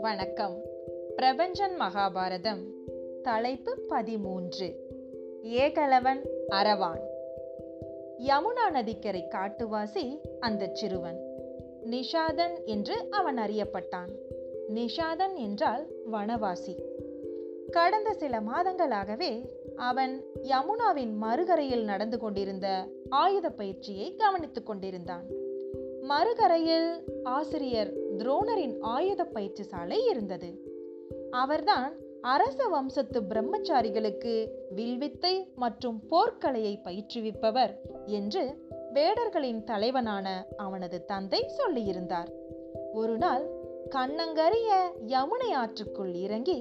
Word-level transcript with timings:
வணக்கம். 0.00 0.60
பிரபஞ்சன் 1.16 1.80
மகாபாரதம் 1.80 2.60
தலைப்பு 3.22 3.78
பதிமூன்று. 3.88 4.74
ஏகலவன் 5.42 6.28
அரவான் 6.50 7.00
யமுனா 8.18 8.70
நதிக்கரை 8.70 9.28
காட்டுவாசி 9.28 10.20
அந்த 10.40 10.70
சிறுவன். 10.72 11.20
நிஷாதன் 11.90 12.64
என்று 12.64 13.06
அவன் 13.10 13.38
அறியப்பட்டான். 13.38 14.12
நிஷாதன் 14.74 15.34
என்றால் 15.34 15.86
வனவாசி. 16.12 16.78
கடந்த 17.70 18.12
சில 18.12 18.40
மாதங்களாகவே 18.40 19.48
அவன் 19.76 20.24
யமுனாவின் 20.42 21.14
மறுகரையில் 21.14 21.84
நடந்து 21.84 22.18
கொண்டிருந்த 22.18 22.88
ஆயுத 23.14 23.50
பயிற்சியை 23.50 24.14
கவனித்துக் 24.14 24.66
கொண்டிருந்தான். 24.66 25.26
மறுகரையில் 26.00 26.88
ஆசிரியர் 27.22 27.90
துரோணரின் 28.16 28.74
ஆயுத 28.80 29.24
பயிற்சி 29.24 29.62
சாலை 29.62 30.04
இருந்தது. 30.04 30.50
அவர்தான் 31.30 31.92
அரச 32.20 32.68
வம்சத்து 32.68 33.20
பிரம்மச்சாரிகளுக்கு 33.20 34.34
வில்வித்தை 34.74 35.52
மற்றும் 35.54 36.00
போர்க்கலையை 36.10 36.74
பயிற்றுவிப்பவர் 36.84 37.72
என்று 38.06 38.42
வேடர்களின் 38.94 39.64
தலைவனான 39.64 40.46
அவனது 40.56 41.04
தந்தை 41.04 41.50
சொல்லியிருந்தார். 41.58 42.30
ஒரு 42.92 43.16
நாள் 43.16 43.44
கண்ணங்கரிய 43.90 44.70
யமுனை 45.06 45.50
ஆற்றுக்குள் 45.54 46.14
இறங்கி 46.14 46.58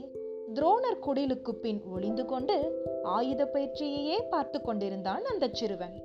துரோணர் 0.54 1.04
குடிலுக்கு 1.05 1.52
பின் 1.52 1.82
ஒளிந்து 1.94 2.26
கொண்டு 2.26 2.58
ஆயுத 3.04 3.44
பயிற்சியையே 3.54 4.18
பார்த்து 4.30 4.62
கொண்டிருந்தான் 4.62 5.24
அந்த 5.24 5.49
சிறுவன். 5.52 5.96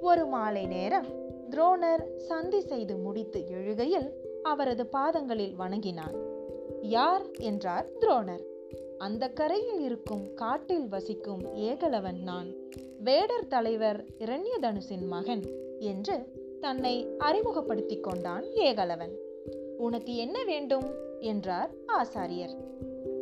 ஒரு 0.00 0.26
மாலை 0.26 0.66
நேரம் 0.66 1.06
துரோணர் 1.50 2.16
சந்தி 2.16 2.60
செய்து 2.60 2.96
முடித்து 2.96 3.44
எழுகையில் 3.50 4.10
அவரது 4.42 4.86
பாதங்களில் 4.86 5.54
வணங்கினார். 5.58 6.14
யார்? 6.82 7.30
என்றார் 7.30 7.88
துரோணர். 8.00 8.42
அந்த 8.98 9.28
கரையில் 9.28 9.80
இருக்கும் 9.80 10.34
காட்டில் 10.34 10.88
வசிக்கும் 10.88 11.54
ஏகலவன் 11.54 12.22
நான். 12.22 12.54
வேடர் 12.98 13.46
தலைவர் 13.46 14.04
இரண்யதனுசின் 14.18 15.06
மகன் 15.06 15.42
என்று 15.78 16.32
தன்னை 16.60 17.08
அறிமுகப்படுத்திக் 17.18 18.02
கொண்டான் 18.02 18.44
ஏகலவன். 18.54 19.12
உனக்கு 19.78 20.16
என்ன 20.16 20.44
வேண்டும்? 20.44 20.94
என்றார் 21.20 21.70
ஆசாரியர். 21.96 22.56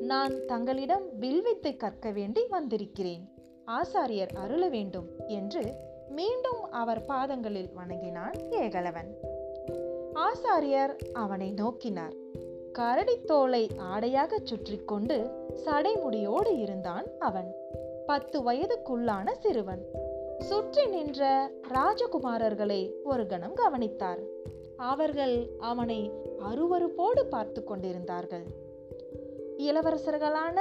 நான் 0.01 0.45
தங்களிடம் 0.47 1.19
வில்வித்தை 1.19 1.77
கற்க 1.77 2.11
வேண்டி 2.11 2.47
வந்திருக்கிறேன். 2.49 3.33
ஆசாரியர் 3.67 4.35
அருள 4.35 4.69
வேண்டும் 4.69 5.09
என்று 5.29 5.93
மீண்டும் 6.09 6.71
அவர் 6.71 7.05
பாதங்களில் 7.05 7.71
வணங்கினான் 7.75 8.33
ஏகலவன். 8.51 9.17
ஆசாரியர் 10.15 10.99
அவனை 11.13 11.55
நோக்கினார். 11.63 12.13
கரடித்தோலை 12.79 13.79
ஆடையாக 13.79 14.41
சுற்றி 14.45 14.77
கொண்டு 14.77 15.31
சடைமுடியோடு 15.65 16.59
இருந்தான் 16.59 17.05
அவன். 17.19 17.55
பத்து 18.07 18.53
வயதுக்குள்ளான 18.53 19.31
சிறுவன். 19.33 19.87
சுற்றி 20.39 20.87
நின்ற 20.87 21.51
ராஜகுமாரர்களை 21.69 22.93
ஒரு 23.05 23.27
கணம் 23.27 23.55
கவனித்தார். 23.55 24.19
அவர்கள் 24.77 25.49
அவனை 25.59 26.13
அருவறுப்போடு 26.39 27.25
பார்த்து 27.31 27.65
கொண்டிருந்தார்கள். 27.65 28.45
இளவரசர்களான 29.59 30.61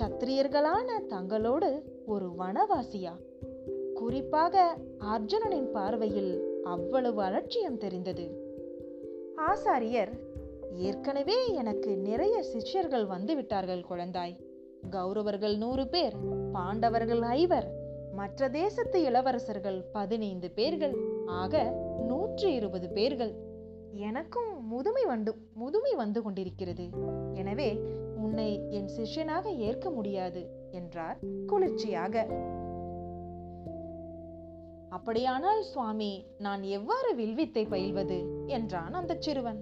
சத்திரியர்களான 0.00 0.90
தங்களோடு 1.08 1.82
ஒரு 2.06 2.30
வனவாசியா? 2.38 3.12
குறிப்பாக 3.98 4.78
அர்ஜுனனின் 4.98 5.70
பார்வையில் 5.70 6.32
அவ்வளவு 6.64 7.22
அலட்சியம் 7.22 7.78
தெரிந்தது. 7.78 8.24
ஆசாரியர் 9.46 10.12
ஏற்கனவே 10.78 11.36
எனக்கு 11.54 11.96
நிறைய 11.96 12.42
சிஷ்யர்கள் 12.42 13.06
வந்து 13.06 13.34
விட்டார்கள் 13.34 13.84
குழந்தாய். 13.90 14.34
கௌரவர்கள் 14.90 15.56
நூறு 15.56 15.88
பேர் 15.88 16.16
பாண்டவர்கள் 16.52 17.20
ஐவர் 17.20 17.68
மற்ற 18.14 18.48
தேசத்து 18.48 18.98
இளவரசர்கள் 19.02 19.78
பதினைந்து 19.92 20.50
பேர்கள் 20.50 20.96
ஆக 21.26 21.62
நூற்றி 22.06 22.52
இருபது 22.52 22.88
பேர்கள். 22.88 23.32
எனக்கும் 23.92 24.66
முதுமை 24.66 25.04
வந்து 25.04 25.32
முதுமை 25.54 25.94
வந்து 25.94 26.22
கொண்டிருக்கிறது. 26.22 26.86
எனவே 27.34 27.70
உன்னை 28.16 28.50
என் 28.70 28.90
சிஷ்யனாக 28.96 29.46
ஏற்க 29.58 29.90
முடியாது 29.90 30.42
என்றார் 30.70 31.18
குளிர்ச்சியாக. 31.46 32.26
அப்படியானால் 34.94 35.62
சுவாமி 35.62 36.24
நான் 36.38 36.62
எவ்வாறு 36.62 37.14
வில்வித்தை 37.14 37.66
பயில்வது? 37.66 38.18
என்றான் 38.46 38.94
அந்த 38.94 39.16
சிறுவன். 39.18 39.60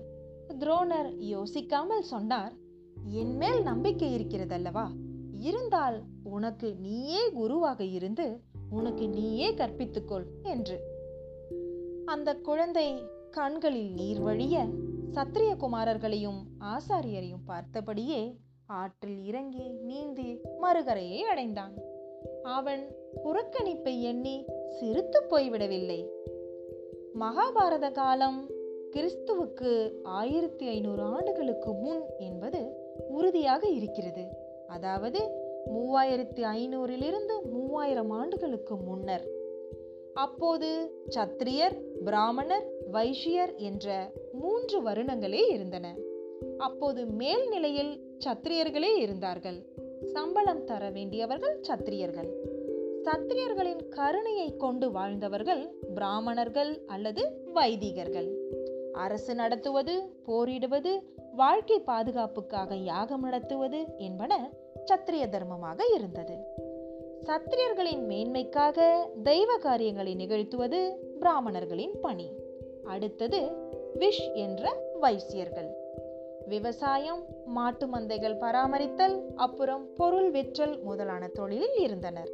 துரோணர் 0.59 1.11
யோசிக்காமல் 1.19 2.01
சொன்னார் 2.01 2.53
என் 3.11 3.37
மேல் 3.37 3.63
நம்பிக்கை 3.63 4.09
இருக்கிறதல்லவா? 4.17 4.87
இருந்தால் 5.39 6.03
உனக்கு 6.23 6.75
நீயே 6.75 7.31
குருவாக 7.31 7.85
இருந்து 7.85 8.27
உனக்கு 8.71 9.09
நீயே 9.09 9.49
கற்பித்துக்கொள் 9.51 10.27
என்று. 10.43 10.79
அந்த 12.05 12.35
குழந்தை 12.35 12.89
கண்களில் 13.31 13.93
நீர் 13.93 14.21
வழிய 14.21 14.67
சத்திரிய 15.13 15.53
குமாரர்களையும் 15.57 16.41
ஆசாரியரையும் 16.61 17.47
பார்த்தபடியே 17.47 18.37
ஆற்றில் 18.67 19.25
இறங்கி 19.25 19.69
நீந்தி 19.69 20.39
மறுகரையை 20.61 21.19
அடைந்தான். 21.19 21.75
அவன் 22.43 22.97
புறக்கணிப்பை 23.25 24.01
எண்ணி 24.01 24.45
சிரித்து 24.69 25.23
போய்விடவில்லை. 25.31 26.09
மகாபாரத 27.21 27.93
காலம் 27.93 28.51
கிறிஸ்துவுக்கு 28.97 29.91
ஆயிரத்தி 30.03 30.69
ஐநூறு 30.69 31.03
ஆண்டுகளுக்கு 31.03 31.73
முன் 31.73 32.03
என்பது 32.19 32.67
உறுதியாக 33.09 33.69
இருக்கிறது. 33.69 34.25
அதாவது 34.69 35.31
மூவாயிரத்தி 35.67 36.43
ஐநூறிலிருந்து 36.43 37.43
மூவாயிரம் 37.53 38.11
ஆண்டுகளுக்கு 38.11 38.77
முன்னர். 38.77 39.27
அப்போது 40.15 40.95
சத்திரியர் 41.17 41.81
பிராமணர் 42.05 42.67
வைஷ்யர் 42.93 43.57
என்ற 43.57 44.13
மூன்று 44.33 44.83
வருணங்களே 44.83 45.51
இருந்தன. 45.51 45.95
அப்போது 46.59 47.07
மேல்நிலையில் 47.07 48.01
சத்திரியர்களே 48.19 48.97
இருந்தார்கள். 48.97 49.72
சம்பளம் 50.05 50.65
தர 50.65 50.91
வேண்டியவர்கள் 50.91 51.61
சத்திரியர்கள். 51.61 52.31
சத்திரியர்களின் 53.05 53.89
கருணையை 53.89 54.57
கொண்டு 54.57 54.91
வாழ்ந்தவர்கள் 54.91 55.75
பிராமணர்கள் 55.95 56.83
அல்லது 56.87 57.47
வைதிகர்கள். 57.55 58.35
அரசு 58.93 59.35
நடத்துவது 59.35 60.03
போரிடுவது 60.27 61.03
வாழ்க்கை 61.33 61.81
பாதுகாப்புக்காக 61.81 62.75
யாகம் 62.75 63.23
நடத்துவது 63.23 63.85
என்பன 63.99 64.51
சத்திரிய 64.93 65.29
தர்மமாக 65.29 65.83
இருந்தது. 65.95 66.39
சத்திரியர்களின் 67.25 68.07
மேன்மைக்காக 68.09 68.93
தெய்வ 69.23 69.57
காரியங்களை 69.57 70.15
நிகழ்த்துவது 70.15 70.97
பிராமணர்களின் 71.21 72.01
பணி. 72.01 72.31
அடுத்தது 72.85 73.41
விஷ் 73.99 74.35
என்ற 74.35 74.77
வைசியர்கள். 75.01 75.81
விவசாயம் 76.47 77.25
மாட்டு 77.45 77.87
மந்தைகள் 77.87 78.39
பராமரித்தல் 78.39 79.21
அப்புறம் 79.35 79.95
பொருள் 79.95 80.31
விற்றல் 80.31 80.83
முதலான 80.83 81.27
தொழிலில் 81.27 81.77
இருந்தனர். 81.77 82.29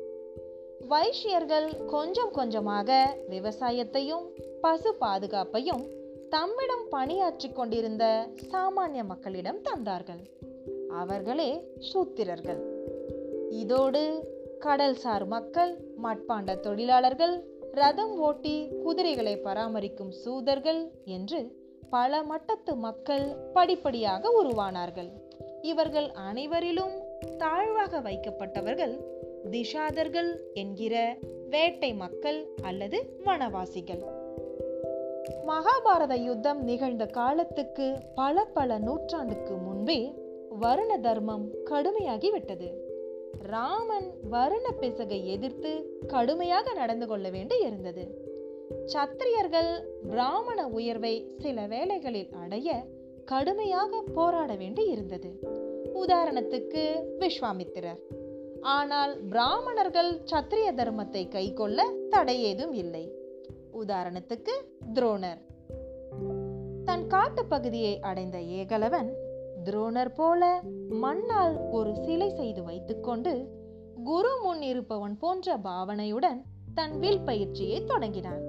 வைஷ்யர்கள் 0.89 1.85
கொஞ்சம் 1.87 2.31
கொஞ்சமாக 2.31 3.17
விவசாயத்தையும் 3.31 4.27
பசு 4.61 4.97
பாதுகாப்பையும் 5.01 5.85
தம்மிடம் 6.29 6.87
பணியாற்றி 6.91 7.53
கொண்டிருந்த 7.53 8.29
சாமானிய 8.53 9.05
மக்களிடம் 9.05 9.61
தந்தார்கள். 9.63 10.23
அவர்களே 10.91 11.71
சூத்திரர்கள். 11.79 12.61
இதோடு 13.51 14.37
கடல்சார் 14.61 15.27
மக்கள் 15.27 15.95
மட்பாண்ட 16.03 16.61
தொழிலாளர்கள் 16.61 17.57
ரதம் 17.73 18.21
ஓட்டி 18.21 18.69
குதிரைகளை 18.83 19.37
பராமரிக்கும் 19.37 20.11
சூதர்கள் 20.11 20.91
என்று 21.05 21.66
பல 21.91 22.23
மட்டத்து 22.23 22.77
மக்கள் 22.77 23.37
படிப்படியாக 23.53 24.43
உருவானார்கள். 24.43 25.11
இவர்கள் 25.63 26.11
அனைவரிலும் 26.33 27.03
தாழ்வாக 27.37 28.01
வைக்கப்பட்டவர்கள் 28.01 29.01
திஷாதர்கள் 29.51 30.37
என்கிற 30.55 31.17
வேட்டை 31.49 31.95
மக்கள் 31.95 32.49
அல்லது 32.63 33.21
வனவாசிகள். 33.25 34.03
மகாபாரத 35.47 36.17
யுத்தம் 36.17 36.63
நிகழ்ந்த 36.63 37.07
காலத்துக்கு 37.07 37.99
பல 38.15 38.45
பல 38.45 38.79
நூற்றாண்டுக்கு 38.79 39.55
முன்பே 39.57 40.15
வருண 40.61 41.01
தர்மம் 41.01 41.51
கடுமையாகிவிட்டது 41.65 42.73
ராமன் 43.43 44.15
வருண 44.31 44.71
பிசகை 44.81 45.25
எதிர்த்து 45.25 46.01
கடுமையாக 46.07 46.73
நடந்து 46.73 47.07
கொள்ள 47.07 47.31
வேண்டி 47.31 47.61
இருந்தது. 47.61 48.27
சத்திரியர்கள் 48.93 49.81
பிராமண 50.09 50.67
உயர்வை 50.69 51.35
சில 51.39 51.67
வேளைகளில் 51.67 52.31
அடைய 52.33 52.87
கடுமையாக 53.25 54.05
போராட 54.15 54.55
வேண்டி 54.55 54.87
இருந்தது. 54.87 55.41
உதாரணத்துக்கு 55.95 56.85
விஸ்வாமித்திரர். 57.19 58.01
ஆனால் 58.61 59.21
பிராமணர்கள் 59.25 60.21
சத்திரிய 60.25 60.73
தர்மத்தை 60.77 61.29
கைக்கொள்ள 61.29 61.87
ஏதும் 62.27 62.73
இல்லை. 62.73 63.13
உதாரணத்துக்கு 63.73 64.55
துரோணர். 64.95 65.41
தன் 66.85 67.07
காட்டு 67.07 67.45
பகுதியை 67.45 68.01
அடைந்த 68.01 68.39
ஏகலவன் 68.39 69.13
துரோணர் 69.65 70.15
போல 70.15 70.61
மண்ணால் 70.91 71.71
ஒரு 71.71 71.95
சிலை 71.95 72.31
செய்து 72.31 72.63
வைத்துக்கொண்டு 72.63 73.49
குரு 74.05 74.39
முன் 74.43 74.63
இருப்பவன் 74.63 75.17
போன்ற 75.17 75.57
பாவனையுடன் 75.57 76.43
தன் 76.75 76.99
வில் 76.99 77.25
பயிற்சியை 77.25 77.85
தொடங்கினான். 77.85 78.47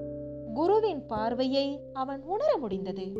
குருவின் 0.54 1.06
பார்வையை 1.06 1.80
அவன் 1.92 2.22
உணர 2.22 2.58
முடிந்தது. 2.58 3.12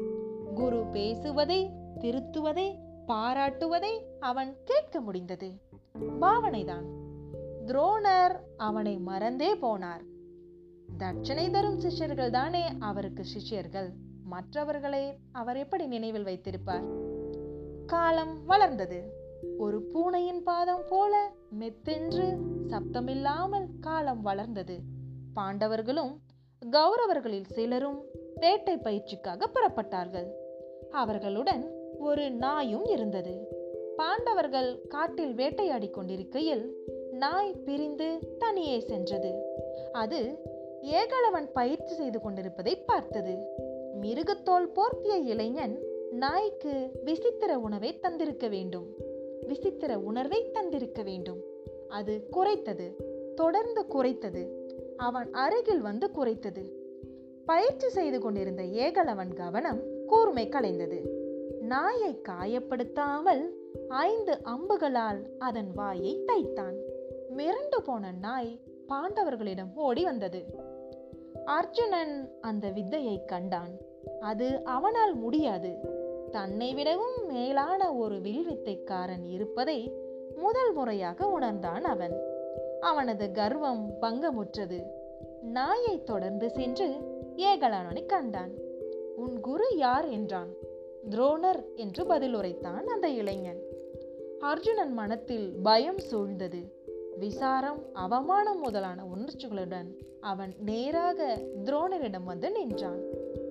குரு 0.55 0.87
பேசுவதை 0.93 1.71
திருத்துவதை 1.99 2.77
பாராட்டுவதை 3.06 4.00
அவன் 4.21 4.56
கேட்க 4.65 5.00
முடிந்தது. 5.00 5.53
பாவனைதான். 6.21 6.85
துரோணர் 7.67 8.41
அவனை 8.56 8.99
மறந்தே 8.99 9.55
போனார். 9.55 10.05
தட்சணை 10.99 11.50
தரும் 11.50 11.79
சிஷ்யர்கள் 11.79 12.31
தானே 12.31 12.62
அவருக்கு 12.79 13.25
சிஷ்யர்கள். 13.25 13.93
மற்றவர்களை 14.25 15.17
அவர் 15.33 15.56
எப்படி 15.56 15.87
நினைவில் 15.87 16.25
வைத்திருப்பார்? 16.25 16.85
காலம் 17.87 18.44
வளர்ந்தது. 18.44 19.19
ஒரு 19.59 19.83
பூனையின் 19.83 20.43
பாதம் 20.43 20.85
போல 20.88 21.33
மெத்தென்று 21.59 22.38
சப்தமில்லாமல் 22.69 23.67
காலம் 23.81 24.23
வளர்ந்தது. 24.23 24.81
பாண்டவர்களும் 25.37 26.17
கௌரவர்களில் 26.67 27.45
சிலரும் 27.45 28.05
வேட்டை 28.35 28.77
பயிற்சிக்காக 28.77 29.45
புறப்பட்டார்கள். 29.55 30.27
அவர்களுடன் 30.91 31.75
ஒரு 31.99 32.31
நாயும் 32.31 32.85
இருந்தது. 32.85 33.47
பாண்டவர்கள் 33.97 34.87
காட்டில் 34.89 35.35
வேட்டையாடி 35.35 35.91
கொண்டிருக்கையில் 35.91 36.77
நாய் 37.12 37.53
பிரிந்து 37.53 38.19
தனியே 38.39 38.81
சென்றது. 38.81 39.43
அது 39.93 40.39
ஏகளவன் 40.83 41.51
பயிற்சி 41.53 41.95
செய்து 41.95 42.21
கொண்டிருப்பதை 42.21 42.77
பார்த்தது. 42.77 43.39
மிருகத்தோல் 44.01 44.73
போர்த்திய 44.73 45.25
இளைஞன் 45.25 45.83
நாய்க்கு 46.11 46.91
விசித்திர 47.05 47.59
உணவை 47.59 47.99
தந்திருக்க 47.99 48.49
வேண்டும். 48.49 48.95
விசித்திர 49.47 49.99
உணர்வை 49.99 50.51
தந்திருக்க 50.51 51.03
வேண்டும். 51.03 51.41
அது 51.89 52.29
குறைத்தது. 52.33 52.95
தொடர்ந்து 53.35 53.85
குறைத்தது. 53.89 54.60
அவன் 55.00 55.32
அருகில் 55.32 55.81
வந்து 55.81 56.11
குறைத்தது 56.14 56.79
பயிற்சி 57.47 57.88
செய்து 57.88 58.20
கொண்டிருந்த 58.20 58.62
ஏகலவன் 58.62 59.32
கவனம் 59.35 59.81
கூர்மை 60.06 60.49
கலைந்தது. 60.49 60.99
நாயை 61.61 62.23
காயப்படுத்தாமல் 62.29 63.49
ஐந்து 63.88 64.38
அம்புகளால் 64.43 65.20
அதன் 65.38 65.73
வாயை 65.75 66.25
தைத்தான். 66.25 66.76
மிரண்டு 67.37 67.79
போன 67.85 68.12
நாய் 68.20 68.61
பாண்டவர்களிடம் 68.88 69.75
ஓடி 69.75 70.05
வந்தது. 70.05 70.44
அர்ஜுனன் 71.44 72.31
அந்த 72.41 72.70
வித்தையை 72.70 73.25
கண்டான். 73.25 73.75
அது 74.20 74.64
அவனால் 74.64 75.14
முடியாது. 75.14 75.73
தன்னை 76.31 76.75
விடவும் 76.75 77.26
மேலான 77.26 77.94
ஒரு 77.94 78.14
வில்வித்தைக்காரன் 78.14 79.26
இருப்பதை 79.26 79.93
முதல் 80.37 80.73
முறையாக 80.73 81.26
உணர்ந்தான் 81.26 81.85
அவன். 81.85 82.30
அவனது 82.81 83.31
கர்வம் 83.32 83.91
பங்கமுற்றது. 84.00 84.82
நாயை 85.43 86.03
தொடர்ந்து 86.05 86.50
சென்று 86.50 86.88
ஏகலானனை 87.37 88.06
கண்டான். 88.06 88.50
உன் 89.17 89.41
குரு 89.41 89.77
யார்? 89.77 90.05
என்றான். 90.05 90.53
துரோணர் 91.11 91.75
என்று 91.75 92.06
பதில் 92.06 92.35
உரைத்தான் 92.35 92.87
அந்த 92.87 93.09
இளைஞன். 93.09 93.62
அர்ஜுனன் 94.41 94.93
மனத்தில் 94.93 95.55
பயம் 95.62 95.99
சூழ்ந்தது. 96.11 96.73
விசாரம் 97.19 97.85
அவமானம் 97.93 98.61
முதலான 98.61 99.05
உணர்ச்சிகளுடன் 99.05 99.99
அவன் 100.21 100.55
நேராக 100.59 101.43
துரோணரிடம் 101.65 102.25
வந்து 102.25 102.50
நின்றான். 102.50 103.00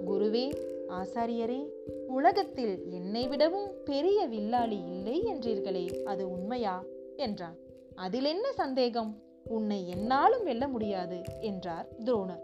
குருவே 0.07 0.53
ஆசாரியரே 0.89 1.69
உலகத்தில் 2.07 2.91
என்னை 2.91 3.27
விடவும் 3.27 3.71
பெரிய 3.85 4.27
வில்லாளி 4.27 4.89
இல்லை 4.89 5.23
என்றீர்களே 5.23 6.03
அது 6.03 6.31
உண்மையா? 6.31 6.83
என்றான். 7.15 7.55
அதில் 7.99 8.25
என்ன 8.25 8.51
சந்தேகம்? 8.51 9.21
உன்னை 9.43 9.89
என்னாலும் 9.89 10.43
வெல்ல 10.43 10.67
முடியாது 10.67 11.21
என்றார் 11.39 11.87
துரோணர். 12.05 12.43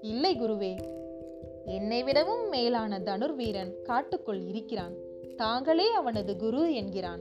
இல்லை 0.00 0.40
குருவே 0.40 0.82
என்னை 1.64 2.02
விடவும் 2.02 2.48
மேலான 2.48 2.98
தனுர்வீரன் 2.98 3.82
காட்டுக்குள் 3.82 4.40
இருக்கிறான். 4.46 4.94
தாங்களே 5.36 5.92
அவனது 5.92 6.36
குரு 6.36 6.74
என்கிறான். 6.74 7.20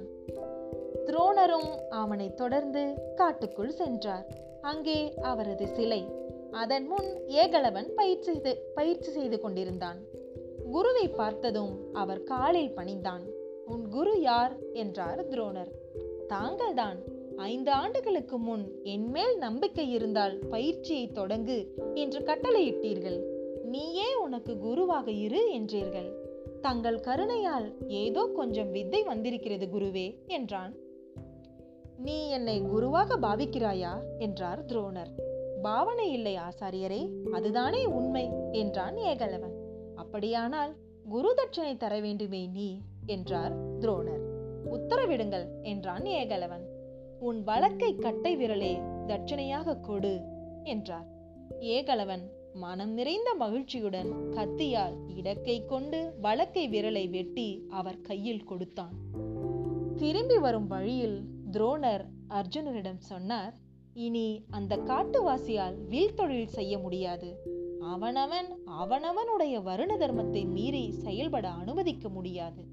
துரோணரும் 1.06 1.88
அவனை 1.90 2.34
தொடர்ந்து 2.34 3.12
காட்டுக்குள் 3.16 3.70
சென்றார். 3.70 4.28
அங்கே 4.62 5.14
அவரது 5.14 5.68
சிலை 5.68 6.08
அதன் 6.52 6.88
முன் 6.88 7.22
ஏகலவன் 7.28 7.90
பயிற்சி 7.96 8.32
செய்து 8.32 8.72
பயிற்சி 8.76 9.12
செய்து 9.12 9.40
கொண்டிருந்தான். 9.40 9.98
குருவை 10.72 11.08
பார்த்ததும் 11.08 11.94
அவர் 11.94 12.24
காலில் 12.24 12.76
பணிந்தான். 12.76 13.22
உன் 13.66 13.88
குரு 13.88 14.22
யார்? 14.22 14.56
என்றார் 14.74 15.28
துரோணர். 15.28 15.72
தாங்கள்தான். 16.28 17.18
ஐந்து 17.40 17.72
ஆண்டுகளுக்கு 17.72 18.38
முன் 18.38 18.72
என்மேல் 18.84 19.38
நம்பிக்கை 19.38 19.92
இருந்தால் 19.92 20.40
பயிற்சியை 20.50 21.12
தொடங்கு 21.14 21.68
என்று 21.94 22.20
கட்டளையிட்டீர்கள். 22.20 23.20
நீயே 23.64 24.16
உனக்கு 24.16 24.58
குருவாக 24.58 25.12
இரு 25.12 25.42
என்றீர்கள். 25.54 26.10
தங்கள் 26.62 27.00
கருணையால் 27.00 27.88
ஏதோ 27.88 28.30
கொஞ்சம் 28.36 28.72
வித்தை 28.72 29.04
வந்திருக்கிறது 29.04 29.66
குருவே 29.66 30.18
என்றான். 30.28 30.74
நீ 31.98 32.30
என்னை 32.30 32.62
குருவாக 32.62 33.18
பாவிக்கிறாயா 33.18 33.94
என்றார் 34.20 34.66
துரோணர். 34.66 35.12
பாவனை 35.62 36.12
இல்லை 36.12 36.36
ஆசாரியரே 36.36 37.02
அதுதானே 37.32 37.86
உண்மை 37.86 38.30
என்றான் 38.52 38.98
ஏகலவன். 38.98 39.56
அப்படியானால் 39.96 40.76
குரு 41.10 41.34
தட்சணை 41.34 41.78
தர 41.78 42.00
வேண்டுமே 42.00 42.48
நீ 42.48 42.82
என்றார் 43.06 43.54
துரோணர். 43.80 44.24
உத்தரவிடுங்கள் 44.72 45.48
என்றான் 45.62 46.06
ஏகலவன். 46.06 46.69
உன் 47.20 47.44
வழக்கை 47.44 47.96
கட்டை 47.96 48.38
விரலே 48.38 48.74
தட்சணையாக 49.08 49.80
கொடு 49.80 50.22
என்றார். 50.64 51.08
ஏகலவன் 51.60 52.24
மனம் 52.54 52.92
நிறைந்த 52.92 53.34
மகிழ்ச்சியுடன் 53.34 54.12
கத்தியால் 54.32 54.96
இடக்கை 55.16 55.66
கொண்டு 55.66 56.14
வழக்கை 56.22 56.70
விரலை 56.70 57.10
வெட்டி 57.10 57.66
அவர் 57.70 58.02
கையில் 58.02 58.44
கொடுத்தான். 58.44 58.94
திரும்பி 59.96 60.38
வரும் 60.38 60.68
வழியில் 60.68 61.24
துரோணர் 61.52 62.06
அர்ஜுனரிடம் 62.30 62.98
சொன்னார் 62.98 63.54
இனி 63.94 64.46
அந்த 64.50 64.78
காட்டுவாசியால் 64.78 65.86
வில் 65.88 66.14
தொழில் 66.14 66.48
செய்ய 66.48 66.78
முடியாது. 66.78 67.44
அவனவன் 67.82 68.50
அவனவனுடைய 68.80 69.56
வருண 69.64 69.92
தர்மத்தை 69.98 70.48
மீறி 70.48 70.92
செயல்பட 70.92 71.50
அனுமதிக்க 71.50 72.10
முடியாது. 72.10 72.64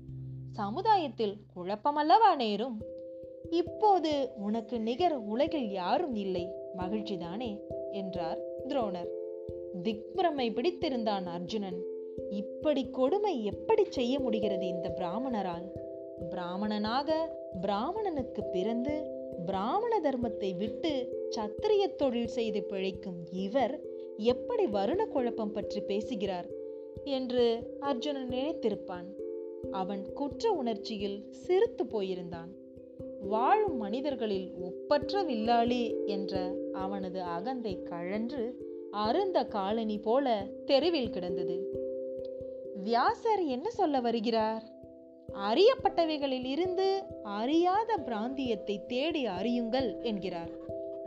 சமுதாயத்தில் 0.53 1.37
குழப்பமல்லவா 1.57 2.37
நேரும் 2.37 2.83
இப்போது 3.51 4.29
உனக்கு 4.37 4.81
நிகர் 4.81 5.17
உலகில் 5.17 5.71
யாரும் 5.71 6.15
இல்லை. 6.15 6.49
மகிழ்ச்சிதானே? 6.79 7.61
என்றார் 7.93 8.39
துரோணர். 8.69 9.09
திக்பிரமை 9.83 10.53
பிடித்திருந்தான் 10.53 11.27
அர்ஜுனன். 11.27 11.83
இப்படி 12.31 12.91
கொடுமை 12.91 13.45
எப்படி 13.45 13.85
செய்ய 13.89 14.21
முடிகிறது 14.21 14.67
இந்த 14.67 14.89
பிராமணரால்? 14.89 15.71
பிராமணனாக 16.31 17.37
பிராமணனுக்கு 17.61 18.45
பிறந்து 18.53 19.11
பிராமண 19.47 20.01
தர்மத்தை 20.01 20.57
விட்டு 20.57 21.19
சத்திரிய 21.37 21.95
தொழில் 21.97 22.29
செய்து 22.29 22.63
பிழைக்கும் 22.63 23.27
இவர் 23.33 23.81
எப்படி 24.17 24.67
வருண 24.67 25.07
குழப்பம் 25.07 25.53
பற்றி 25.53 25.81
பேசுகிறார்? 25.81 26.47
என்று 27.05 27.77
அர்ஜுனன் 27.81 28.29
நினைத்திருப்பான். 28.29 29.15
அவன் 29.71 30.13
குற்ற 30.13 30.51
உணர்ச்சியில் 30.51 31.27
சிரித்து 31.31 31.85
போயிருந்தான். 31.85 32.66
வாழும் 33.21 33.77
மனிதர்களில் 33.77 34.53
ஒப்பற்ற 34.61 35.23
வில்லாளி 35.23 36.05
என்ற 36.07 36.55
அவனது 36.73 37.23
அகந்தை 37.23 37.83
கழன்று 37.83 38.65
அருந்த 38.91 39.45
காலனி 39.45 39.99
போல 39.99 40.47
தெருவில் 40.65 41.11
கிடந்தது. 41.11 41.71
வியாசர் 42.83 43.45
என்ன 43.45 43.71
சொல்ல 43.71 44.01
வருகிறார்? 44.01 44.63
அறியப்பட்டவைகளில் 45.33 46.45
இருந்து 46.45 47.03
அறியாத 47.23 47.97
பிராந்தியத்தை 47.97 48.87
தேடி 48.87 49.27
அறியுங்கள் 49.27 50.03
என்கிறார். 50.03 50.51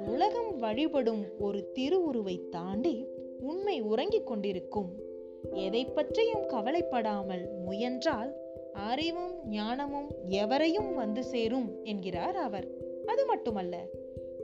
உலகம் 0.08 0.58
வழிபடும் 0.58 1.26
ஒரு 1.40 1.72
திருவுருவை 1.76 2.50
தாண்டி 2.50 3.08
உண்மை 3.40 3.82
உறங்கிக் 3.82 4.28
கொண்டிருக்கும். 4.28 5.08
எதை 5.54 5.86
பற்றியும் 5.86 6.46
கவலைப்படாமல் 6.46 7.50
முயன்றால் 7.66 8.36
அறிவும் 8.74 9.48
ஞானமும் 9.50 10.08
எவரையும் 10.28 10.96
வந்து 10.96 11.24
சேரும் 11.24 11.84
என்கிறார் 11.84 12.36
அவர். 12.36 12.68
அது 13.06 13.26
மட்டுமல்ல 13.26 13.88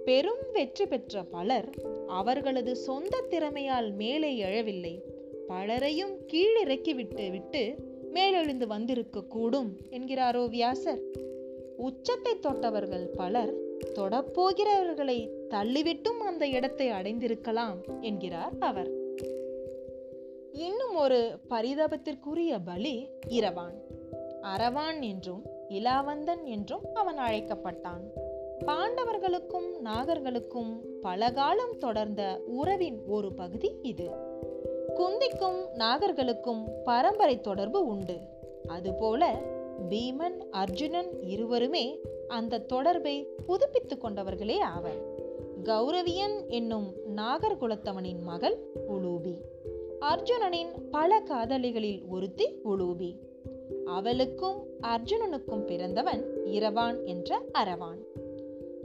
பெரும் 0.05 0.44
வெற்றி 0.53 0.86
பெற்ற 0.86 1.24
பலர் 1.24 1.70
அவர்களது 2.08 2.75
சொந்த 2.75 3.24
திறமையால் 3.29 3.96
மேலே 3.96 4.44
எழவில்லை. 4.44 5.01
பலரையும் 5.48 6.17
கீழிறக்கிவிட்டு 6.34 7.32
விட்டு 7.32 7.75
மேலெழுந்து 8.13 8.67
வந்திருக்க 8.67 9.24
கூடும் 9.24 9.77
என்கிறாரோ 9.89 10.50
வியாசர். 10.50 11.01
உச்சத்தை 11.77 12.34
தொட்டவர்கள் 12.39 13.08
பலர் 13.08 13.53
தொடப்போகிறவர்களை 13.96 15.29
தள்ளிவிட்டும் 15.50 16.20
அந்த 16.20 16.48
இடத்தை 16.48 16.89
அடைந்திருக்கலாம் 16.89 18.01
என்கிறார் 18.01 18.53
அவர். 18.60 18.91
இன்னும் 20.51 20.96
ஒரு 20.96 21.39
பரிதாபத்திற்குரிய 21.50 22.60
பலி 22.65 23.08
இரவான். 23.29 23.74
அரவான் 24.46 25.02
என்றும் 25.02 25.42
இலாவந்தன் 25.70 26.44
என்றும் 26.44 26.82
அவன் 26.94 27.18
அழைக்கப்பட்டான். 27.18 28.12
பாண்டவர்களுக்கும் 28.66 29.70
நாகர்களுக்கும் 29.84 30.80
பல 31.02 31.32
காலம் 31.32 31.78
தொடர்ந்த 31.78 32.42
உறவின் 32.46 33.02
ஒரு 33.08 33.34
பகுதி 33.34 33.75
இது. 33.82 34.10
குந்திக்கும் 34.96 35.70
நாகர்களுக்கும் 35.74 36.64
பரம்பரை 36.84 37.42
தொடர்பு 37.42 37.86
உண்டு. 37.86 38.20
அதுபோல 38.68 39.42
பீமன் 39.90 40.38
அர்ஜுனன் 40.52 41.22
இருவருமே 41.22 42.00
அந்த 42.28 42.60
தொடர்பை 42.60 43.28
புதுப்பித்துக் 43.46 44.02
கொண்டவர்களே 44.02 44.60
ஆவர். 44.60 45.14
கௌரவியன் 45.64 46.48
என்னும் 46.48 46.94
நாகர்குலத்தவனின் 47.16 48.22
மகள் 48.22 48.58
உலூபி. 48.90 49.38
அர்ஜுனனின் 50.00 50.80
பல 50.92 51.20
காதலிகளில் 51.20 52.06
ஒருத்தி 52.08 52.60
உலூபி. 52.66 53.16
அவளுக்கும் 53.86 54.64
அர்ஜுனனுக்கும் 54.82 55.66
பிறந்தவன் 55.66 56.26
இரவான் 56.46 57.04
என்ற 57.04 57.42
அரவான். 57.54 58.02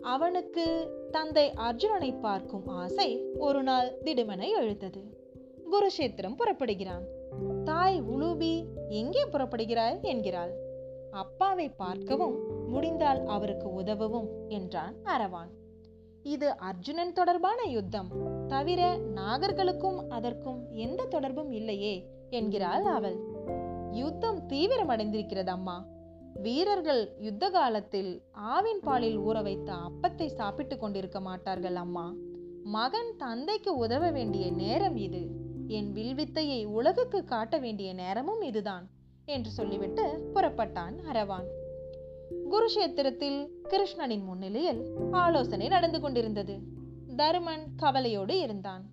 அவனுக்கு 0.01 0.91
தந்தை 1.11 1.53
அர்ஜுனனை 1.57 2.21
பார்க்கும் 2.21 2.67
ஆசை 2.67 3.25
ஒரு 3.39 3.63
நாள் 3.63 3.99
திடுமனை 4.05 4.49
எழுந்தது. 4.51 5.03
குருஷேத்திரம் 5.71 6.37
புறப்படுகிறான். 6.39 7.05
தாய் 7.65 8.03
உலூபி 8.03 8.65
எங்கே 8.89 9.25
புறப்படுகிறாய் 9.25 10.03
என்கிறாள். 10.03 10.53
அப்பாவை 11.11 11.69
பார்க்கவும் 11.69 12.69
முடிந்தால் 12.69 13.25
அவருக்கு 13.25 13.69
உதவவும் 13.81 14.29
என்றான் 14.49 14.95
அரவான். 15.05 15.51
இது 16.23 16.57
அர்ஜுனன் 16.57 17.13
தொடர்பான 17.13 17.63
யுத்தம். 17.63 18.09
தவிர 18.49 18.99
நாகர்களுக்கும் 19.15 20.09
அதற்கும் 20.09 20.67
எந்த 20.71 21.05
தொடர்பும் 21.05 21.53
இல்லையே 21.53 22.07
என்கிறாள் 22.31 22.83
அவள். 22.83 23.30
யுத்தம் 23.91 24.49
தீவிரமடைந்திருக்கிறது 24.49 25.47
அம்மா 25.47 25.87
வீரர்கள் 26.35 27.13
யுத்த 27.19 27.51
காலத்தில் 27.51 28.23
ஆவின் 28.33 28.83
பாலில் 28.83 29.19
ஊற 29.19 29.43
வைத்த 29.43 29.73
அப்பத்தை 29.73 30.27
சாப்பிட்டுக் 30.27 30.81
கொண்டிருக்க 30.81 31.21
மாட்டார்கள் 31.21 31.75
அம்மா. 31.75 32.15
மகன் 32.63 33.15
தந்தைக்கு 33.17 33.77
உதவ 33.77 34.11
வேண்டிய 34.11 34.51
நேரம் 34.51 34.97
இது. 34.97 35.29
என் 35.67 35.93
வில்வித்தையை 35.93 36.65
உலகுக்கு 36.65 37.25
காட்ட 37.25 37.59
வேண்டிய 37.59 37.93
நேரமும் 37.93 38.41
இதுதான் 38.41 38.89
என்று 39.25 39.51
சொல்லிவிட்டு 39.51 40.31
புறப்பட்டான் 40.35 40.99
அரவான். 41.13 41.47
குருஷேத்திரத்தில் 42.51 43.49
கிருஷ்ணனின் 43.69 44.25
முன்னிலையில் 44.25 44.91
ஆலோசனை 45.11 45.69
நடந்து 45.69 46.01
கொண்டிருந்தது. 46.01 46.59
தருமன் 47.17 47.67
கவலையோடு 47.77 48.41
இருந்தான். 48.41 48.85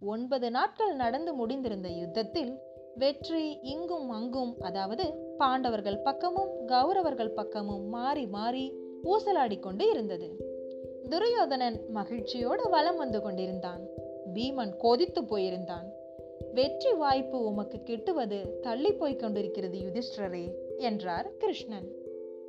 ஒன்பது 0.00 0.50
நாட்கள் 0.50 0.94
நடந்து 0.94 1.46
முடிந்திருந்த 1.46 1.98
யுத்தத்தில் 1.98 2.58
வெற்றி 2.96 3.58
இங்கும் 3.62 4.10
அங்கும் 4.10 4.60
அதாவது 4.60 5.04
பாண்டவர்கள் 5.38 5.98
பக்கமும் 5.98 6.50
கௌரவர்கள் 6.66 7.34
பக்கமும் 7.34 7.88
மாறி 7.88 8.26
மாறி 8.26 8.74
ஊசலாடி 9.04 9.58
கொண்டு 9.58 9.90
இருந்தது. 9.90 10.28
துரியோதனன் 11.08 11.78
மகிழ்ச்சியோடு 11.88 12.68
வலம் 12.68 12.96
வந்து 12.96 13.22
கொண்டிருந்தான். 13.22 13.82
பீமன் 14.34 14.76
கொதித்து 14.76 15.22
போயிருந்தான். 15.22 15.88
வெற்றி 16.54 16.92
வாய்ப்பு 16.92 17.44
உமக்கு 17.44 17.78
கிட்டுவது 17.84 18.60
தள்ளி 18.60 18.92
போய்க் 18.92 19.18
கொண்டிருக்கிறது 19.18 19.78
யுதிஷ்டரே 19.78 20.44
என்றார் 20.78 21.36
கிருஷ்ணன். 21.36 21.88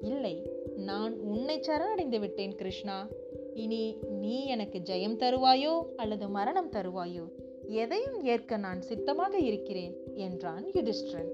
இல்லை 0.02 0.36
நான் 0.76 1.14
உன்னை 1.20 1.60
சரணடைந்து 1.60 2.20
விட்டேன் 2.20 2.56
கிருஷ்ணா. 2.56 3.08
இனி 3.54 3.98
நீ 4.20 4.46
எனக்கு 4.46 4.80
ஜெயம் 4.80 5.20
தருவாயோ 5.20 5.74
அல்லது 5.96 6.28
மரணம் 6.28 6.70
தருவாயோ? 6.70 7.26
எதையும் 7.68 8.24
ஏற்க 8.24 8.58
நான் 8.58 8.82
சித்தமாக 8.82 9.38
இருக்கிறேன் 9.38 9.98
என்றான் 10.14 10.66
யுதிஷ்டிரன். 10.66 11.30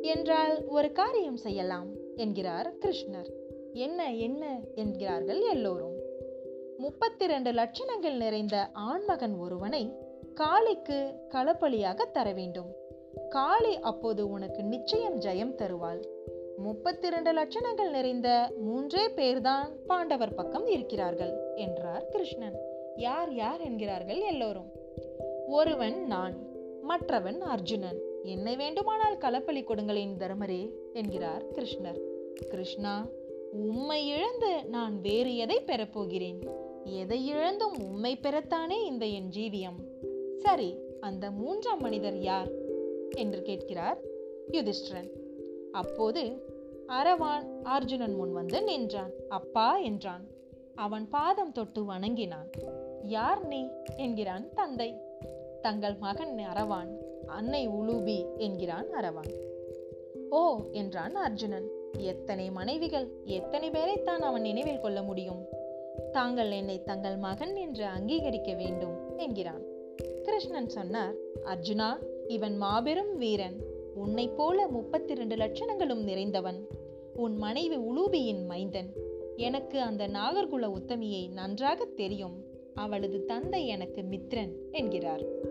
என்றால் 0.00 0.64
ஒரு 0.66 0.92
காரியம் 0.92 1.36
செய்யலாம் 1.36 1.88
என்கிறார் 2.16 2.72
கிருஷ்ணர். 2.80 3.30
என்ன 3.72 4.14
என்ன 4.14 4.60
என்கிறார்கள் 4.74 5.40
எல்லோரும். 5.40 5.96
முப்பத்தி 6.78 7.24
இரண்டு 7.24 7.52
லட்சணங்கள் 7.52 8.16
நிறைந்த 8.16 8.68
ஆண்மகன் 8.72 9.38
ஒருவனை 9.38 9.92
காளிக்கு 10.34 11.14
களப்பலியாக 11.28 12.10
தர 12.12 12.32
வேண்டும். 12.32 12.74
காளி 13.28 13.78
அப்போது 13.78 14.28
உனக்கு 14.28 14.62
நிச்சயம் 14.62 15.20
ஜெயம் 15.20 15.54
தருவாள். 15.54 16.06
முப்பத்தி 16.56 17.06
இரண்டு 17.06 17.32
லட்சணங்கள் 17.32 17.90
நிறைந்த 17.90 18.52
மூன்றே 18.58 19.06
பேர்தான் 19.06 19.70
பாண்டவர் 19.86 20.34
பக்கம் 20.34 20.66
இருக்கிறார்கள் 20.66 21.40
என்றார் 21.54 22.08
கிருஷ்ணன். 22.08 22.58
யார் 22.96 23.34
யார் 23.34 23.60
என்கிறார்கள் 23.60 24.20
எல்லோரும். 24.20 24.80
ஒருவன் 25.52 26.06
நான் 26.06 26.36
மற்றவன் 26.82 27.40
அர்ஜுனன். 27.40 28.00
என்னை 28.22 28.56
வேண்டுமானால் 28.56 29.16
களப்பலி 29.16 29.64
கொடுங்களேன் 29.64 30.16
தர்மரே 30.18 30.70
என்கிறார் 30.92 31.44
கிருஷ்ணர். 31.52 32.00
கிருஷ்ணா 32.48 33.06
உம்மை 33.52 34.06
இழந்து 34.06 34.64
நான் 34.64 35.00
வேறு 35.00 35.36
எதை 35.36 35.58
பெறப்போகிறேன்? 35.66 36.38
எதை 36.84 37.26
இழந்தும் 37.26 37.76
உம்மை 37.82 38.18
பெறத்தானே 38.22 38.84
இந்த 38.86 39.06
என் 39.06 39.28
ஜீவியம்? 39.28 39.78
சரி 40.36 40.74
அந்த 41.00 41.30
மூன்றாம் 41.30 41.80
மனிதர் 41.80 42.18
யார்? 42.18 42.50
என்று 43.10 43.42
கேட்கிறார் 43.42 43.98
யுதிஷ்டிரன். 44.50 45.10
அப்போது 45.72 46.22
அரவான் 46.88 47.46
அர்ஜுனன் 47.62 48.14
முன் 48.14 48.32
வந்து 48.32 48.62
நின்றான். 48.62 49.12
அப்பா 49.28 49.76
என்றான். 49.76 50.24
அவன் 50.74 51.08
பாதம் 51.08 51.52
தொட்டு 51.52 51.84
வணங்கினான். 51.84 52.50
யார் 53.02 53.46
நீ? 53.46 53.68
என்கிறான் 53.96 54.48
தந்தை. 54.54 55.10
தங்கள் 55.62 55.96
மகன் 56.00 56.36
அரவான் 56.54 56.92
அன்னை 57.26 57.68
உலூபி 57.68 58.36
என்கிறான் 58.36 58.86
அரவான் 58.94 59.32
ஓ 60.30 60.60
என்றான் 60.72 61.14
அர்ஜுனன் 61.14 61.68
எத்தனை 61.98 62.50
மனைவிகள் 62.50 63.06
எத்தனை 63.24 63.70
பேரைத்தான் 63.70 64.22
அவன் 64.28 64.40
நினைவில் 64.40 64.80
கொள்ள 64.80 65.02
முடியும்? 65.02 65.42
தாங்கள் 66.12 66.50
என்னை 66.50 66.82
தங்கள் 66.82 67.16
மகன் 67.16 67.56
என்று 67.56 67.84
அங்கீகரிக்க 67.84 68.56
வேண்டும் 68.56 69.16
என்கிறான். 69.16 69.62
கிருஷ்ணன் 70.22 70.68
சொன்னார் 70.68 71.14
அர்ஜுனா 71.44 71.88
இவன் 72.26 72.56
மாபெரும் 72.56 73.16
வீரன் 73.16 73.56
உன்னை 73.94 74.28
போல 74.28 74.68
முப்பத்தி 74.68 75.12
இரண்டு 75.12 75.36
லட்சணங்களும் 75.36 76.06
நிறைந்தவன். 76.06 76.60
உன் 77.14 77.36
மனைவி 77.36 77.76
உலூபியின் 77.76 78.44
மைந்தன். 78.46 78.90
எனக்கு 79.36 79.80
அந்த 79.80 80.08
நாகர்குல 80.08 80.66
உத்தமியை 80.80 81.32
நன்றாக 81.32 81.84
தெரியும். 81.84 82.36
அவளது 82.74 83.24
தந்தை 83.24 83.66
எனக்கு 83.66 84.02
மித்ரன் 84.02 84.52
என்கிறார். 84.70 85.50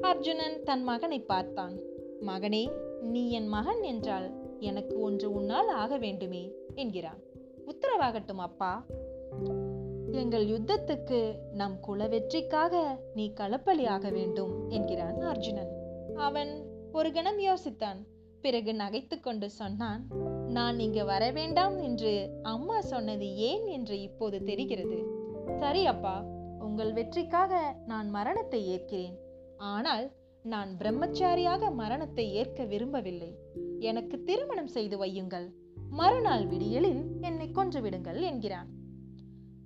அர்ஜுனன் 0.00 0.62
தன் 0.62 0.82
மகனை 0.82 1.20
பார்த்தான். 1.20 1.78
மகனே 2.20 2.70
நீ 3.00 3.30
என் 3.30 3.46
மகன் 3.46 3.82
என்றால் 3.82 4.58
எனக்கு 4.58 5.00
ஒன்று 5.00 5.32
உன்னால் 5.32 5.68
ஆக 5.68 5.98
வேண்டுமே 5.98 6.52
என்கிறான். 6.74 7.20
உத்தரவாகட்டும் 7.66 8.36
அப்பா. 8.36 8.86
எங்கள் 10.10 10.46
யுத்தத்துக்கு 10.46 11.34
நம் 11.52 11.80
குல 11.80 12.06
வெற்றிக்காக 12.06 12.98
நீ 13.14 13.32
களப்பலி 13.40 13.86
ஆக 13.86 14.10
வேண்டும் 14.10 14.68
என்கிறான் 14.68 15.20
அர்ஜுனன். 15.20 15.72
அவன் 16.14 16.64
ஒரு 16.92 17.12
கணம் 17.12 17.38
யோசித்தான். 17.38 17.98
பிறகு 18.40 18.72
நகைத்து 18.72 19.20
கொண்டு 19.20 19.50
சொன்னான் 19.50 20.06
நான் 20.48 20.78
இங்கு 20.78 21.04
வர 21.04 21.30
வேண்டாம் 21.30 21.78
என்று 21.78 22.40
அம்மா 22.42 22.80
சொன்னது 22.80 23.36
ஏன் 23.36 23.66
என்று 23.66 24.00
இப்போது 24.00 24.42
தெரிகிறது. 24.42 25.06
சரி 25.58 25.86
அப்பா 25.86 26.24
உங்கள் 26.58 26.92
வெற்றிக்காக 26.92 27.76
நான் 27.86 28.10
மரணத்தை 28.10 28.68
ஏற்கிறேன். 28.68 29.24
ஆனால் 29.56 30.12
நான் 30.42 30.76
பிரம்மச்சாரியாக 30.78 31.72
மரணத்தை 31.74 32.32
ஏற்க 32.32 32.64
விரும்பவில்லை. 32.64 33.38
எனக்கு 33.78 34.22
திருமணம் 34.22 34.66
செய்து 34.66 35.04
வையுங்கள். 35.04 35.50
மறுநாள் 35.90 36.46
விடியலில் 36.46 37.02
என்னை 37.20 37.50
கொன்றுவிடுங்கள் 37.54 38.20
என்கிறான். 38.20 38.66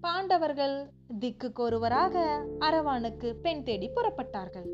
பாண்டவர்கள் 0.01 0.91
திக்குக்கொருவராக 1.21 2.25
அரவானுக்கு 2.61 3.35
பெண் 3.43 3.63
தேடி 3.63 3.91
புறப்பட்டார்கள். 3.95 4.69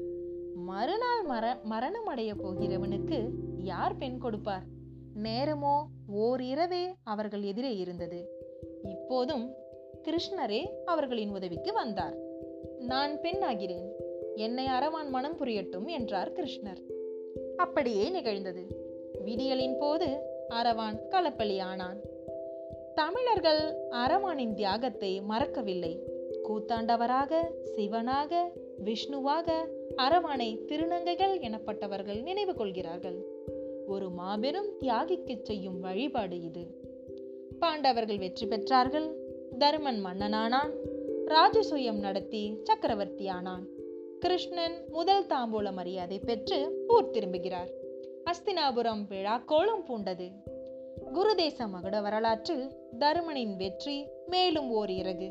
மறுநாள் 0.54 1.23
மர 1.23 1.61
மரணம் 1.64 2.06
அடைய 2.06 2.35
போகிறவனுக்கு 2.35 3.30
யார் 3.56 3.96
பெண் 3.96 4.18
கொடுப்பார்? 4.18 4.62
நேரமோ 5.23 5.85
ஓர் 6.06 6.42
இரவே 6.42 6.94
அவர்கள் 7.02 7.42
எதிரே 7.42 7.76
இருந்தது. 7.76 8.28
இப்போதும் 8.85 9.54
கிருஷ்ணரே 10.02 10.66
அவர்களின் 10.85 11.30
உதவிக்கு 11.30 11.73
வந்தார். 11.73 12.16
நான் 12.78 13.20
பெண்ணாகிறேன். 13.20 13.96
என்னை 14.37 14.66
அறவான் 14.66 15.09
மனம் 15.09 15.37
புரியட்டும் 15.38 15.87
என்றார் 15.87 16.33
கிருஷ்ணர். 16.33 16.81
அப்படியே 17.57 18.09
நிகழ்ந்தது. 18.09 18.66
விடியலின் 19.25 19.76
போது 19.78 20.19
அரவான் 20.49 20.99
களப்பலி 21.11 21.61
ஆனான். 21.61 22.00
தமிழர்கள் 22.95 23.75
அரவானின் 23.90 24.55
தியாகத்தை 24.55 25.21
மறக்கவில்லை. 25.21 26.00
கூத்தாண்டவராக 26.49 27.40
சிவனாக 27.76 28.52
விஷ்ணுவாக 28.85 29.52
அரவானை 29.97 30.59
திருநங்கைகள் 30.69 31.40
எனப்பட்டவர்கள் 31.40 32.23
நினைவு 32.23 32.55
கொள்கிறார்கள். 32.55 33.19
ஒரு 33.87 34.11
மாபெரும் 34.11 34.71
தியாகிக்கு 34.81 35.37
செய்யும் 35.43 35.81
வழிபாடு 35.81 36.40
இது. 36.40 36.66
பாண்டவர்கள் 37.59 38.19
வெற்றி 38.19 38.47
பெற்றார்கள். 38.47 39.09
தருமன் 39.59 40.05
மன்னனானான். 40.05 40.71
ராஜசூயம் 41.26 41.99
நடத்தி 41.99 42.62
சக்கரவர்த்தியானான் 42.64 43.75
கிருஷ்ணன் 44.20 44.85
முதல் 44.88 45.26
தாம்பூல 45.26 45.73
மரியாதை 45.73 46.18
பெற்று 46.18 46.85
ஊர் 46.88 47.11
திரும்புகிறார். 47.11 47.70
அஸ்தினாபுரம் 48.25 49.06
விழா 49.08 49.37
கோலம் 49.37 49.85
பூண்டது. 49.88 50.32
குருதேச 51.14 51.58
மகுட 51.58 52.02
வரலாற்றில் 52.02 52.70
தருமனின் 52.99 53.56
வெற்றி 53.56 54.06
மேலும் 54.26 54.70
ஓர் 54.70 54.90
இறகு 54.90 55.28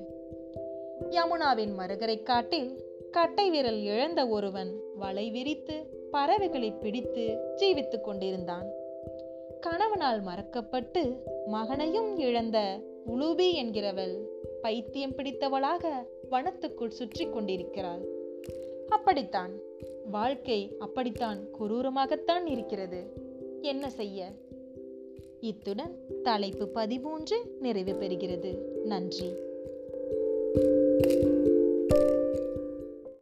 யமுனாவின் 1.09 1.73
மறுகரை 1.77 2.23
காட்டில் 2.23 2.83
கட்டை 3.11 3.49
விரல் 3.49 3.81
இழந்த 3.81 4.27
ஒருவன் 4.27 4.71
வலை 4.95 5.29
விரித்து 5.29 6.07
பறவைகளை 6.11 6.71
பிடித்து 6.71 7.25
ஜீவித்துக் 7.55 8.03
கொண்டிருந்தான். 8.03 8.67
கணவனால் 9.59 10.21
மறக்கப்பட்டு 10.23 11.03
மகனையும் 11.45 12.17
இழந்த 12.17 12.79
உளுபி 13.07 13.47
என்கிறவள் 13.61 14.17
பைத்தியம் 14.61 15.15
பிடித்தவளாக 15.15 15.85
வனத்துக்குள் 16.31 16.97
சுற்றி 16.99 17.27
கொண்டிருக்கிறாள். 17.29 18.14
அப்படித்தான். 18.89 19.51
வாழ்க்கை 20.11 20.75
அப்படித்தான் 20.79 21.47
கொடூரமாகத்தான் 21.59 22.45
இருக்கிறது. 22.45 23.03
என்ன 23.61 23.89
செய்ய? 23.89 24.31
இத்துடன் 25.39 25.95
தலைப்பு 26.23 26.67
பதிமூன்று 26.67 27.57
நிறைவு 27.59 27.91
பெறுகிறது. 27.91 28.57
நன்றி. 28.83 29.33